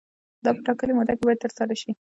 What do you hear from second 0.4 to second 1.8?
دا په ټاکلې موده کې باید ترسره